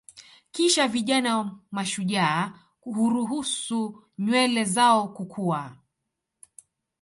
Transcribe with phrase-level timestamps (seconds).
[0.51, 5.77] Kisha vijana mashujaa huruhusu nywele zao kukua